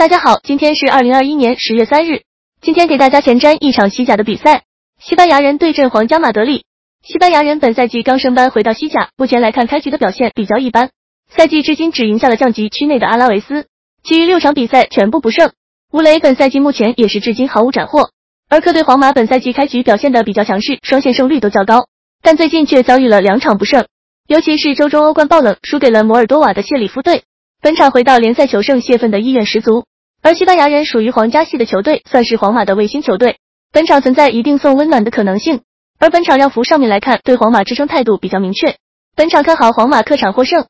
[0.00, 2.22] 大家好，今天是二零二一年十月三日。
[2.62, 4.62] 今天给大家前瞻一场西甲的比赛，
[4.98, 6.64] 西班牙人对阵皇家马德里。
[7.02, 10.88] 西班牙人本赛季刚升班回到西甲，目前来看开局的表现比较一般，
[11.28, 13.66] 赛季至今只赢下了降级区内的阿拉维斯，
[14.02, 15.52] 其余六场比赛全部不胜。
[15.92, 18.08] 乌雷本赛季目前也是至今毫无斩获，
[18.48, 21.88] 而客队皇马本赛季开局表现的比较强势，双线胜率都较高，
[22.22, 23.84] 但最近却遭遇了两场不胜，
[24.26, 27.24] 尤其是周中欧冠爆冷，输给了摩尔多瓦的谢里夫队。
[27.60, 29.84] 本场回到联赛求胜，泄愤的意愿十足。
[30.22, 33.38] 而西班牙人属于皇家系的球队，算是皇马的卫星球队，
[33.72, 35.62] 本场存在一定送温暖的可能性。
[35.98, 38.76] 而本场让幅上面来看，对皇马支撑态度比较明确，
[39.16, 40.66] 本场看好皇马客场获胜。